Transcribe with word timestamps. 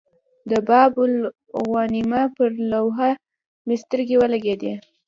د 0.49 0.51
باب 0.67 0.93
الغوانمه 1.07 2.23
پر 2.37 2.51
لوحه 2.71 3.09
مې 3.65 3.75
سترګې 3.83 4.15
ولګېدې. 4.17 4.73